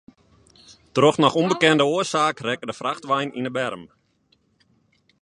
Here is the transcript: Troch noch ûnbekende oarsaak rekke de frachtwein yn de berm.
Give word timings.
Troch 0.95 1.17
noch 1.21 1.37
ûnbekende 1.41 1.85
oarsaak 1.93 2.37
rekke 2.47 2.65
de 2.69 2.75
frachtwein 2.79 3.35
yn 3.37 3.47
de 3.47 3.51
berm. 3.57 3.83